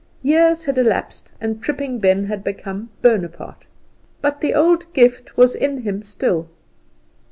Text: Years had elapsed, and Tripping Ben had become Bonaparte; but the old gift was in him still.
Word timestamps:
Years 0.23 0.65
had 0.65 0.79
elapsed, 0.79 1.31
and 1.39 1.61
Tripping 1.61 1.99
Ben 1.99 2.25
had 2.25 2.43
become 2.43 2.89
Bonaparte; 3.03 3.67
but 4.19 4.41
the 4.41 4.55
old 4.55 4.91
gift 4.93 5.37
was 5.37 5.53
in 5.53 5.81
him 5.83 6.01
still. 6.01 6.49